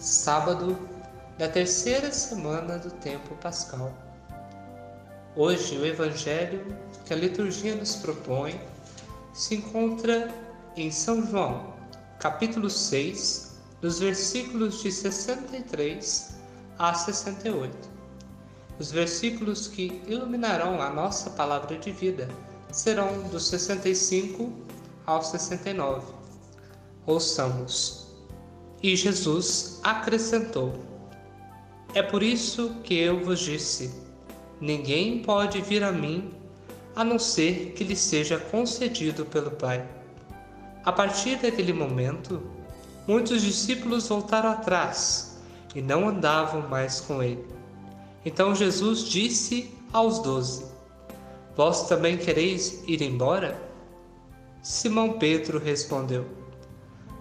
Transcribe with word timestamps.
sábado 0.00 0.78
da 1.36 1.46
terceira 1.46 2.10
semana 2.10 2.78
do 2.78 2.90
tempo 2.90 3.34
pascal. 3.36 3.92
Hoje, 5.36 5.76
o 5.76 5.84
Evangelho 5.84 6.66
que 7.04 7.12
a 7.12 7.16
liturgia 7.16 7.76
nos 7.76 7.96
propõe 7.96 8.58
se 9.34 9.56
encontra 9.56 10.34
em 10.74 10.90
São 10.90 11.26
João, 11.26 11.74
capítulo 12.18 12.70
6, 12.70 13.58
dos 13.82 13.98
versículos 13.98 14.82
de 14.82 14.90
63 14.90 16.34
a 16.78 16.94
68. 16.94 17.76
Os 18.78 18.90
versículos 18.90 19.68
que 19.68 20.02
iluminarão 20.06 20.80
a 20.80 20.88
nossa 20.88 21.28
palavra 21.28 21.78
de 21.78 21.92
vida 21.92 22.26
serão 22.72 23.28
dos 23.28 23.48
65 23.48 24.50
ao 25.04 25.22
69. 25.22 26.10
Ouçamos. 27.06 28.09
E 28.82 28.96
Jesus 28.96 29.78
acrescentou: 29.82 30.72
É 31.94 32.02
por 32.02 32.22
isso 32.22 32.76
que 32.82 32.94
eu 32.94 33.22
vos 33.22 33.40
disse: 33.40 33.90
ninguém 34.60 35.22
pode 35.22 35.60
vir 35.60 35.84
a 35.84 35.92
mim 35.92 36.30
a 36.96 37.04
não 37.04 37.18
ser 37.18 37.72
que 37.72 37.84
lhe 37.84 37.96
seja 37.96 38.38
concedido 38.38 39.24
pelo 39.26 39.50
Pai. 39.50 39.86
A 40.84 40.90
partir 40.90 41.36
daquele 41.36 41.72
momento, 41.72 42.42
muitos 43.06 43.42
discípulos 43.42 44.08
voltaram 44.08 44.50
atrás 44.50 45.38
e 45.74 45.82
não 45.82 46.08
andavam 46.08 46.68
mais 46.68 47.00
com 47.00 47.22
ele. 47.22 47.44
Então 48.24 48.54
Jesus 48.54 49.04
disse 49.04 49.70
aos 49.92 50.20
doze: 50.20 50.64
Vós 51.54 51.86
também 51.86 52.16
quereis 52.16 52.82
ir 52.86 53.02
embora? 53.02 53.60
Simão 54.62 55.18
Pedro 55.18 55.58
respondeu: 55.58 56.39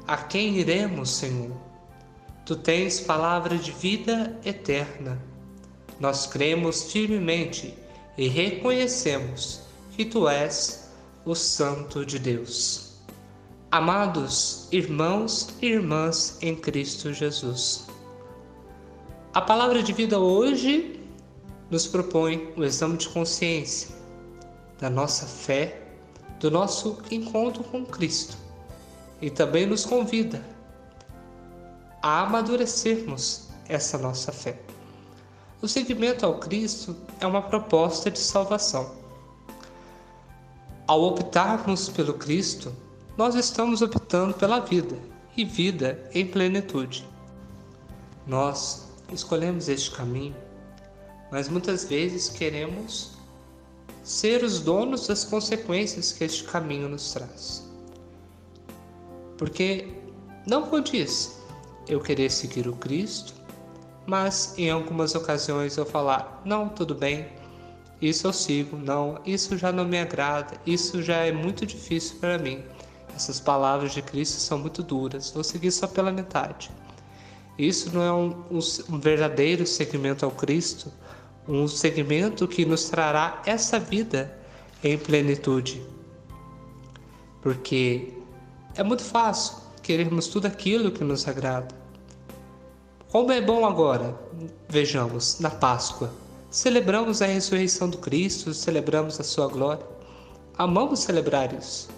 A 0.08 0.17
quem 0.17 0.58
iremos, 0.58 1.09
Senhor? 1.09 1.55
Tu 2.45 2.55
tens 2.55 2.99
palavra 2.99 3.58
de 3.58 3.71
vida 3.71 4.39
eterna. 4.44 5.22
Nós 6.00 6.25
cremos 6.25 6.92
firmemente 6.92 7.73
e 8.17 8.27
reconhecemos 8.27 9.61
que 9.92 10.05
tu 10.05 10.27
és 10.27 10.89
o 11.25 11.36
Santo 11.36 12.05
de 12.05 12.17
Deus. 12.17 12.95
Amados 13.72 14.67
irmãos 14.72 15.50
e 15.61 15.67
irmãs 15.67 16.38
em 16.42 16.55
Cristo 16.55 17.14
Jesus, 17.14 17.86
a 19.31 19.42
palavra 19.42 19.83
de 19.83 19.94
vida 19.94 20.17
hoje 20.17 21.00
nos 21.70 21.86
propõe 21.86 22.52
o 22.58 22.64
exame 22.64 22.97
de 22.97 23.08
consciência 23.09 23.95
da 24.80 24.89
nossa 24.89 25.27
fé 25.27 25.83
do 26.39 26.50
nosso 26.50 26.97
encontro 27.11 27.64
com 27.64 27.86
Cristo 27.86 28.36
e 29.22 29.30
também 29.30 29.66
nos 29.66 29.86
convida 29.86 30.42
a 32.02 32.22
amadurecermos 32.22 33.50
essa 33.67 33.98
nossa 33.98 34.31
fé. 34.31 34.59
O 35.61 35.67
seguimento 35.67 36.26
ao 36.26 36.39
Cristo 36.39 36.95
é 37.20 37.28
uma 37.28 37.42
proposta 37.42 38.09
de 38.09 38.20
salvação. 38.20 38.95
Ao 40.88 41.03
optarmos 41.03 41.89
pelo 41.89 42.14
Cristo, 42.14 42.73
nós 43.17 43.36
estamos 43.36 43.81
optando 43.81 44.34
pela 44.34 44.59
vida 44.59 44.98
e 45.36 45.44
vida 45.44 46.09
em 46.14 46.26
plenitude. 46.26 47.08
Nós 48.26 48.88
escolhemos 49.11 49.67
este 49.67 49.92
caminho, 49.92 50.36
mas 51.31 51.50
muitas 51.50 51.83
vezes 51.83 52.30
queremos 52.30 53.11
ser 54.02 54.44
os 54.44 54.61
donos 54.61 55.08
das 55.08 55.26
consequências 55.26 56.14
que 56.14 56.23
este 56.23 56.45
caminho 56.45 56.88
nos 56.88 57.11
traz. 57.11 57.69
Porque 59.40 59.88
não 60.45 60.64
condiz 60.64 61.40
eu 61.88 62.02
querer 62.02 62.30
seguir 62.30 62.68
o 62.68 62.73
Cristo, 62.73 63.34
mas 64.06 64.54
em 64.58 64.70
algumas 64.70 65.16
ocasiões 65.16 65.78
eu 65.78 65.86
falar: 65.86 66.42
não, 66.44 66.68
tudo 66.68 66.94
bem, 66.94 67.26
isso 68.02 68.28
eu 68.28 68.34
sigo, 68.34 68.76
não, 68.76 69.17
isso 69.26 69.58
já 69.58 69.72
não 69.72 69.86
me 69.86 69.98
agrada, 69.98 70.60
isso 70.66 71.02
já 71.02 71.26
é 71.26 71.32
muito 71.32 71.66
difícil 71.66 72.17
para 72.20 72.38
mim. 72.38 72.61
Essas 73.16 73.39
palavras 73.39 73.94
de 73.94 74.02
Cristo 74.02 74.39
são 74.42 74.58
muito 74.60 74.83
duras, 74.83 75.32
vou 75.32 75.44
seguir 75.44 75.72
só 75.72 75.88
pela 75.88 76.11
metade. 76.11 76.70
Isso 77.58 77.94
não 77.94 78.02
é 78.02 78.11
um, 78.11 78.44
um, 78.52 78.60
um 78.89 78.99
verdadeiro 78.99 79.66
seguimento 79.66 80.26
ao 80.26 80.32
Cristo, 80.32 80.92
um 81.48 81.66
segmento 81.66 82.45
que 82.45 82.66
nos 82.66 82.89
trará 82.89 83.42
essa 83.45 83.80
vida 83.80 84.38
em 84.83 84.98
plenitude. 84.98 85.82
Porque 87.42 88.18
é 88.80 88.84
muito 88.84 89.04
fácil 89.04 89.58
querermos 89.84 90.28
tudo 90.28 90.45
aquilo 90.45 90.90
que 90.90 91.04
nos 91.04 91.28
agrada. 91.28 91.67
Como 93.12 93.30
é 93.32 93.42
bom 93.42 93.66
agora, 93.66 94.17
vejamos, 94.70 95.40
na 95.42 95.50
Páscoa, 95.50 96.10
celebramos 96.50 97.22
a 97.22 97.26
ressurreição 97.26 97.90
do 97.90 97.98
Cristo, 97.98 98.54
celebramos 98.54 99.20
a 99.20 99.23
sua 99.23 99.48
glória. 99.48 99.86
Amamos 100.58 101.02
celebrar 101.02 101.54
isso. 101.54 101.90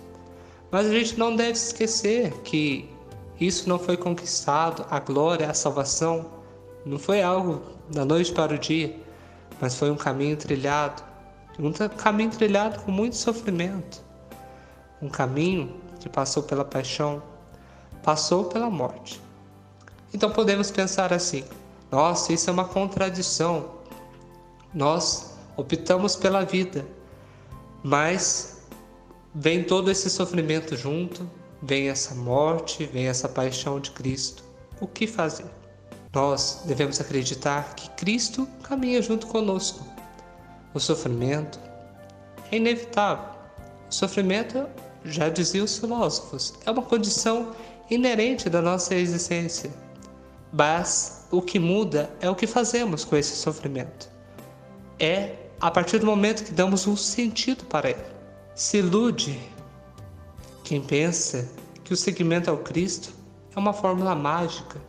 Mas 0.72 0.88
a 0.88 0.90
gente 0.90 1.20
não 1.20 1.36
deve 1.36 1.52
esquecer 1.52 2.34
que 2.42 2.90
isso 3.40 3.70
não 3.70 3.78
foi 3.78 3.96
conquistado, 3.96 4.84
a 4.90 5.00
glória, 5.00 5.50
a 5.50 5.54
salvação, 5.54 6.26
não 6.84 6.98
foi 6.98 7.22
algo 7.22 7.62
da 7.92 8.04
noite 8.04 8.32
para 8.32 8.56
o 8.56 8.58
dia 8.58 9.00
mas 9.62 9.76
foi 9.76 9.92
um 9.92 9.96
caminho 9.96 10.36
trilhado, 10.36 11.04
um 11.60 11.72
caminho 11.72 12.32
trilhado 12.32 12.82
com 12.82 12.92
muito 12.92 13.16
sofrimento, 13.16 14.04
um 15.00 15.08
caminho 15.08 15.81
que 16.02 16.10
passou 16.10 16.44
pela 16.44 16.66
paixão, 16.66 17.22
passou 18.04 18.46
pela 18.46 18.70
morte. 18.70 19.22
Então 20.14 20.32
podemos 20.32 20.70
pensar 20.72 21.14
assim: 21.14 21.46
nossa, 21.92 22.34
isso 22.34 22.50
é 22.50 22.54
uma 22.54 22.66
contradição. 22.66 23.80
Nós 24.74 25.38
optamos 25.56 26.16
pela 26.16 26.44
vida, 26.44 26.86
mas 27.84 28.64
vem 29.34 29.64
todo 29.64 29.92
esse 29.92 30.10
sofrimento 30.10 30.76
junto, 30.76 31.30
vem 31.62 31.90
essa 31.90 32.16
morte, 32.16 32.86
vem 32.86 33.08
essa 33.08 33.30
paixão 33.30 33.80
de 33.80 33.92
Cristo. 33.92 34.44
O 34.80 34.88
que 34.88 35.06
fazer? 35.06 35.46
Nós 36.14 36.64
devemos 36.66 37.00
acreditar 37.00 37.76
que 37.76 37.90
Cristo 37.92 38.48
caminha 38.64 39.02
junto 39.02 39.28
conosco. 39.28 39.86
O 40.74 40.80
sofrimento 40.80 41.60
é 42.52 42.58
inevitável. 42.58 43.32
O 43.90 43.94
sofrimento, 43.94 44.68
já 45.04 45.30
diziam 45.30 45.66
os 45.66 45.78
filósofos, 45.78 46.54
é 46.66 46.72
uma 46.72 46.82
condição 46.82 47.52
inerente 47.90 48.50
da 48.50 48.62
nossa 48.62 48.96
existência. 48.96 49.72
Mas 50.52 51.26
o 51.32 51.42
que 51.42 51.60
muda 51.60 52.10
é 52.20 52.30
o 52.30 52.36
que 52.36 52.46
fazemos 52.46 53.06
com 53.06 53.16
esse 53.16 53.36
sofrimento. 53.36 54.10
É 55.00 55.36
a 55.60 55.70
partir 55.72 56.00
do 56.00 56.06
momento 56.06 56.44
que 56.44 56.52
damos 56.52 56.88
um 56.88 56.96
sentido 56.96 57.66
para 57.66 57.90
ele. 57.90 58.06
Se 58.56 58.78
ilude 58.78 59.40
quem 60.64 60.82
pensa 60.82 61.48
que 61.84 61.94
o 61.94 61.98
seguimento 61.98 62.50
ao 62.50 62.58
Cristo 62.58 63.14
é 63.56 63.60
uma 63.60 63.74
fórmula 63.74 64.16
mágica 64.16 64.80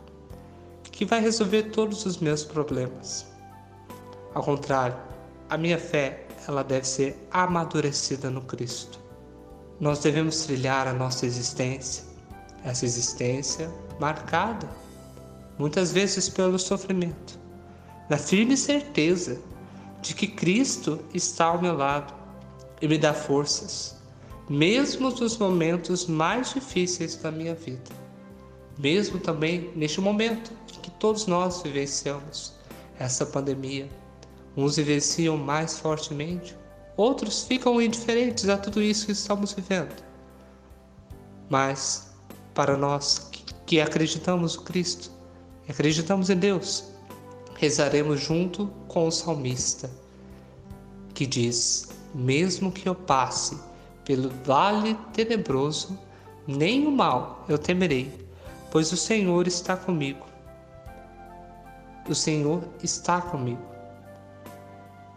que 0.83 1.05
vai 1.05 1.19
resolver 1.19 1.63
todos 1.63 2.05
os 2.05 2.17
meus 2.19 2.43
problemas. 2.43 3.25
Ao 4.33 4.43
contrário, 4.43 4.95
a 5.49 5.57
minha 5.57 5.77
fé, 5.77 6.25
ela 6.47 6.63
deve 6.63 6.87
ser 6.87 7.27
amadurecida 7.31 8.29
no 8.29 8.41
Cristo. 8.41 9.02
Nós 9.83 9.99
devemos 9.99 10.45
trilhar 10.45 10.87
a 10.87 10.93
nossa 10.93 11.25
existência, 11.25 12.05
essa 12.63 12.85
existência 12.85 13.69
marcada 13.99 14.65
muitas 15.59 15.91
vezes 15.91 16.29
pelo 16.29 16.57
sofrimento, 16.57 17.37
na 18.09 18.17
firme 18.17 18.55
certeza 18.55 19.41
de 20.01 20.15
que 20.15 20.25
Cristo 20.25 21.03
está 21.13 21.47
ao 21.47 21.61
meu 21.61 21.75
lado 21.75 22.13
e 22.81 22.87
me 22.87 22.97
dá 22.97 23.13
forças, 23.13 23.97
mesmo 24.49 25.09
nos 25.09 25.37
momentos 25.37 26.07
mais 26.07 26.53
difíceis 26.53 27.17
da 27.17 27.29
minha 27.29 27.53
vida 27.53 27.91
mesmo 28.77 29.19
também 29.19 29.69
neste 29.75 29.99
momento 29.99 30.51
em 30.73 30.79
que 30.79 30.91
todos 30.91 31.27
nós 31.27 31.61
vivenciamos 31.61 32.53
essa 32.97 33.25
pandemia. 33.25 33.89
Uns 34.55 34.77
vivenciam 34.77 35.35
mais 35.37 35.77
fortemente, 35.77 36.55
outros 36.95 37.43
ficam 37.43 37.81
indiferentes 37.81 38.47
a 38.49 38.57
tudo 38.57 38.81
isso 38.81 39.05
que 39.05 39.11
estamos 39.11 39.53
vivendo. 39.53 40.03
Mas, 41.49 42.13
para 42.53 42.77
nós 42.77 43.29
que 43.65 43.79
acreditamos 43.79 44.55
no 44.55 44.63
Cristo, 44.63 45.11
acreditamos 45.67 46.29
em 46.29 46.37
Deus, 46.37 46.85
rezaremos 47.55 48.21
junto 48.21 48.67
com 48.87 49.07
o 49.07 49.11
salmista, 49.11 49.89
que 51.13 51.25
diz: 51.25 51.89
Mesmo 52.13 52.71
que 52.71 52.87
eu 52.87 52.95
passe 52.95 53.57
pelo 54.05 54.29
vale 54.43 54.97
tenebroso, 55.13 55.97
nem 56.47 56.85
o 56.85 56.91
mal 56.91 57.45
eu 57.47 57.57
temerei, 57.57 58.11
pois 58.71 58.91
o 58.91 58.97
Senhor 58.97 59.47
está 59.47 59.77
comigo. 59.77 60.25
O 62.09 62.13
Senhor 62.13 62.63
está 62.83 63.21
comigo. 63.21 63.72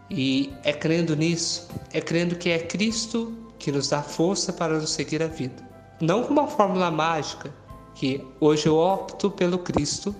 E 0.09 0.53
é 0.63 0.71
crendo 0.71 1.15
nisso, 1.15 1.67
é 1.91 1.99
crendo 1.99 2.35
que 2.35 2.49
é 2.49 2.59
Cristo 2.59 3.33
que 3.59 3.71
nos 3.71 3.89
dá 3.89 4.01
força 4.01 4.53
para 4.53 4.79
nos 4.79 4.91
seguir 4.91 5.21
a 5.21 5.27
vida. 5.27 5.67
Não 5.99 6.23
com 6.23 6.33
uma 6.33 6.47
fórmula 6.47 6.91
mágica, 6.91 7.53
que 7.95 8.23
hoje 8.39 8.67
eu 8.67 8.77
opto 8.77 9.31
pelo 9.31 9.57
Cristo 9.57 10.15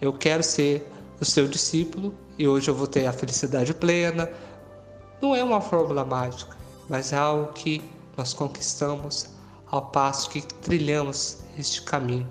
Eu 0.00 0.12
quero 0.12 0.42
ser 0.42 0.86
o 1.20 1.24
seu 1.24 1.48
discípulo 1.48 2.14
e 2.38 2.46
hoje 2.46 2.70
eu 2.70 2.74
vou 2.74 2.86
ter 2.86 3.06
a 3.06 3.12
felicidade 3.12 3.72
plena. 3.72 4.30
Não 5.20 5.34
é 5.34 5.42
uma 5.42 5.60
fórmula 5.60 6.04
mágica, 6.04 6.56
mas 6.88 7.12
é 7.12 7.16
algo 7.16 7.52
que 7.54 7.82
nós 8.16 8.34
conquistamos 8.34 9.30
ao 9.70 9.86
passo 9.86 10.30
que 10.30 10.42
trilhamos 10.42 11.38
este 11.58 11.82
caminho 11.82 12.28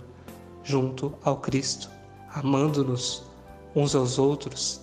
junto 0.64 1.14
ao 1.24 1.38
Cristo, 1.38 1.90
amando-nos 2.34 3.24
uns 3.76 3.96
aos 3.96 4.18
outros, 4.18 4.82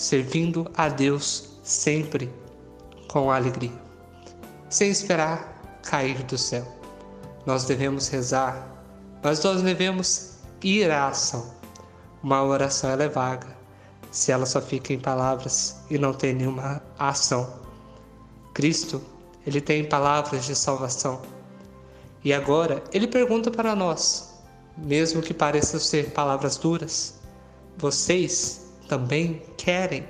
servindo 0.00 0.66
a 0.78 0.88
Deus 0.88 1.50
sempre 1.62 2.32
com 3.06 3.30
alegria, 3.30 3.70
sem 4.70 4.90
esperar 4.90 5.78
cair 5.82 6.22
do 6.22 6.38
céu. 6.38 6.66
Nós 7.44 7.66
devemos 7.66 8.08
rezar, 8.08 8.66
mas 9.22 9.44
nós 9.44 9.60
devemos 9.60 10.36
ir 10.64 10.90
à 10.90 11.08
ação. 11.08 11.52
Uma 12.22 12.42
oração 12.42 12.88
é 12.92 13.08
vaga, 13.10 13.54
se 14.10 14.32
ela 14.32 14.46
só 14.46 14.62
fica 14.62 14.94
em 14.94 14.98
palavras 14.98 15.76
e 15.90 15.98
não 15.98 16.14
tem 16.14 16.32
nenhuma 16.32 16.82
ação. 16.98 17.60
Cristo, 18.54 19.02
ele 19.46 19.60
tem 19.60 19.84
palavras 19.84 20.46
de 20.46 20.56
salvação. 20.56 21.20
E 22.24 22.32
agora 22.32 22.82
ele 22.90 23.06
pergunta 23.06 23.50
para 23.50 23.76
nós, 23.76 24.32
mesmo 24.78 25.20
que 25.20 25.34
pareçam 25.34 25.78
ser 25.78 26.12
palavras 26.12 26.56
duras, 26.56 27.20
vocês 27.76 28.59
também 28.90 29.40
querem 29.56 30.04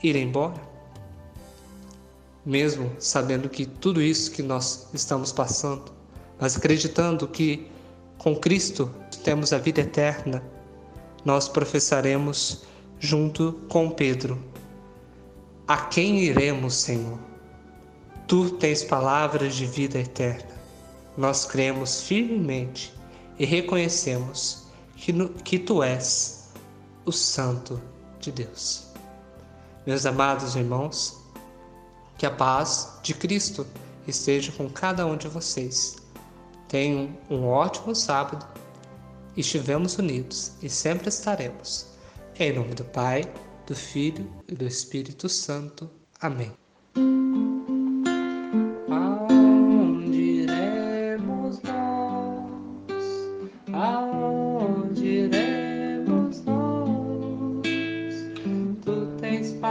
ir 0.00 0.14
embora? 0.14 0.62
Mesmo 2.46 2.92
sabendo 3.00 3.48
que 3.48 3.66
tudo 3.66 4.00
isso 4.00 4.30
que 4.30 4.44
nós 4.44 4.86
estamos 4.94 5.32
passando, 5.32 5.92
mas 6.38 6.56
acreditando 6.56 7.26
que 7.26 7.66
com 8.18 8.36
Cristo 8.36 8.88
temos 9.24 9.52
a 9.52 9.58
vida 9.58 9.80
eterna, 9.80 10.40
nós 11.24 11.48
professaremos 11.48 12.62
junto 13.00 13.54
com 13.68 13.90
Pedro: 13.90 14.40
A 15.66 15.78
quem 15.78 16.20
iremos, 16.20 16.74
Senhor? 16.74 17.18
Tu 18.28 18.50
tens 18.50 18.84
palavras 18.84 19.56
de 19.56 19.66
vida 19.66 19.98
eterna. 19.98 20.52
Nós 21.16 21.44
cremos 21.44 22.02
firmemente 22.02 22.94
e 23.36 23.44
reconhecemos 23.44 24.68
que, 24.96 25.12
que 25.42 25.58
tu 25.58 25.82
és 25.82 26.48
o 27.04 27.10
Santo 27.10 27.82
de 28.22 28.32
Deus. 28.32 28.86
Meus 29.86 30.06
amados 30.06 30.56
irmãos, 30.56 31.20
que 32.16 32.24
a 32.24 32.30
paz 32.30 32.98
de 33.02 33.12
Cristo 33.12 33.66
esteja 34.06 34.50
com 34.52 34.70
cada 34.70 35.04
um 35.04 35.16
de 35.16 35.28
vocês. 35.28 35.96
Tenham 36.68 37.14
um 37.28 37.46
ótimo 37.46 37.94
sábado 37.94 38.46
estivemos 39.36 39.96
unidos 39.98 40.52
e 40.62 40.68
sempre 40.68 41.08
estaremos. 41.08 41.86
Em 42.38 42.52
nome 42.52 42.74
do 42.74 42.84
Pai, 42.84 43.22
do 43.66 43.74
Filho 43.74 44.30
e 44.48 44.54
do 44.54 44.66
Espírito 44.66 45.28
Santo. 45.28 45.90
Amém. 46.20 46.61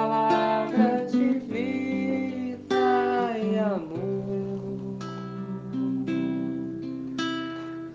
Tens 0.01 0.07
palavras 0.07 1.11
de 1.11 1.39
vida 1.39 2.75
e 3.37 3.59
amor. 3.59 4.97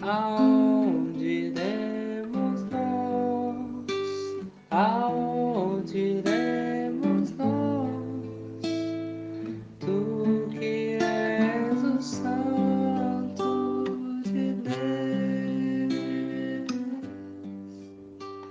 Aonde 0.02 1.52
aonde 4.70 5.98
irei? 5.98 6.35